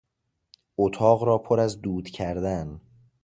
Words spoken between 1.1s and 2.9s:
را پر از دود کردن